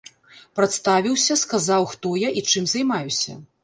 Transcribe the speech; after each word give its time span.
Прадставіўся, 0.59 1.39
сказаў, 1.43 1.89
хто 1.95 2.17
я 2.27 2.37
і 2.41 2.47
чым 2.51 2.63
займаюся. 2.77 3.43